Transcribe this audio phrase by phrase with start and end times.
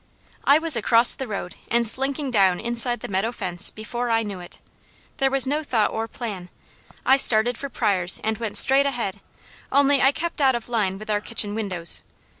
[0.45, 4.39] I was across the road and slinking down inside the meadow fence before I knew
[4.39, 4.59] it.
[5.17, 6.49] There was no thought or plan.
[7.05, 9.21] I started for Pryors' and went straight ahead,
[9.71, 12.01] only I kept out of line with our kitchen windows.